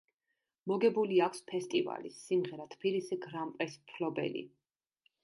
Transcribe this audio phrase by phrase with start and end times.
[0.69, 4.43] მოგებული აქვს ფესტივალის „სიმღერა თბილისზე“ გრან-პრის მფლობელი.